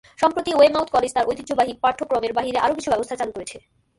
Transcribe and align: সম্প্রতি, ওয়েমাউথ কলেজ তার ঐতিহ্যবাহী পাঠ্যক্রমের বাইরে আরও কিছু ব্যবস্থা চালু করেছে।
সম্প্রতি, 0.19 0.51
ওয়েমাউথ 0.53 0.87
কলেজ 0.91 1.11
তার 1.13 1.27
ঐতিহ্যবাহী 1.27 1.73
পাঠ্যক্রমের 1.83 2.33
বাইরে 2.33 2.57
আরও 2.57 2.73
কিছু 2.75 2.89
ব্যবস্থা 2.89 3.15
চালু 3.15 3.31
করেছে। 3.31 3.57